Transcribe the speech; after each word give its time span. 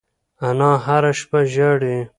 انا 0.47 0.71
هره 0.85 1.11
شپه 1.19 1.39
ژاړي. 1.53 1.97